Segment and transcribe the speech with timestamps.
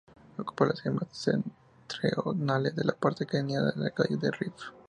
[0.39, 4.59] Ocupa las áreas más septentrionales de la parte keniana del valle del Rift.